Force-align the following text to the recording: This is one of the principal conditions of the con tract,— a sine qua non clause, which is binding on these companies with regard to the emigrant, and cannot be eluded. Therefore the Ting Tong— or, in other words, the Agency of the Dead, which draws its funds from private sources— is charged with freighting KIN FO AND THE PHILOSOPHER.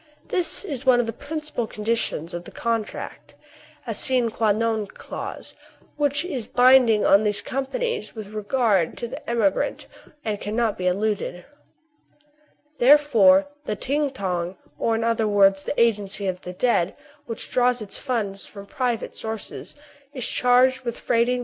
This 0.29 0.65
is 0.65 0.83
one 0.83 0.99
of 0.99 1.05
the 1.05 1.13
principal 1.13 1.67
conditions 1.67 2.33
of 2.33 2.45
the 2.45 2.51
con 2.51 2.83
tract,— 2.83 3.35
a 3.85 3.93
sine 3.93 4.31
qua 4.31 4.51
non 4.51 4.87
clause, 4.87 5.53
which 5.95 6.25
is 6.25 6.47
binding 6.47 7.05
on 7.05 7.21
these 7.21 7.43
companies 7.43 8.15
with 8.15 8.33
regard 8.33 8.97
to 8.97 9.07
the 9.07 9.29
emigrant, 9.29 9.85
and 10.25 10.41
cannot 10.41 10.75
be 10.75 10.87
eluded. 10.87 11.45
Therefore 12.79 13.45
the 13.65 13.75
Ting 13.75 14.09
Tong— 14.09 14.57
or, 14.79 14.95
in 14.95 15.03
other 15.03 15.27
words, 15.27 15.65
the 15.65 15.79
Agency 15.79 16.25
of 16.25 16.41
the 16.41 16.53
Dead, 16.53 16.95
which 17.27 17.51
draws 17.51 17.79
its 17.79 17.99
funds 17.99 18.47
from 18.47 18.65
private 18.65 19.15
sources— 19.15 19.75
is 20.15 20.27
charged 20.27 20.81
with 20.81 20.97
freighting 20.97 20.97
KIN 20.97 20.97
FO 20.97 20.97
AND 20.97 20.97
THE 20.97 21.29
PHILOSOPHER. 21.35 21.39